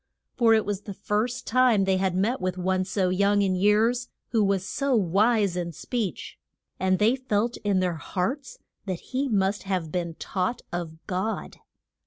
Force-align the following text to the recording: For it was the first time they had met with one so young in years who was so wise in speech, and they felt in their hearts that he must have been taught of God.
For 0.35 0.55
it 0.55 0.65
was 0.65 0.81
the 0.81 0.95
first 0.95 1.45
time 1.45 1.83
they 1.83 1.97
had 1.97 2.15
met 2.15 2.41
with 2.41 2.57
one 2.57 2.85
so 2.85 3.09
young 3.09 3.43
in 3.43 3.53
years 3.55 4.09
who 4.29 4.43
was 4.43 4.67
so 4.67 4.95
wise 4.95 5.55
in 5.55 5.73
speech, 5.73 6.39
and 6.79 6.97
they 6.97 7.15
felt 7.15 7.55
in 7.57 7.81
their 7.81 7.97
hearts 7.97 8.57
that 8.87 8.99
he 9.13 9.29
must 9.29 9.61
have 9.61 9.91
been 9.91 10.15
taught 10.15 10.63
of 10.73 11.05
God. 11.05 11.57